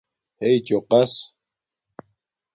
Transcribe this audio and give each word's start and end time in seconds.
ہݵ 0.39 0.57
چوقس 0.67 1.13